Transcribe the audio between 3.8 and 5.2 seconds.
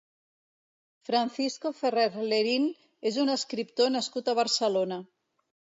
nascut a Barcelona.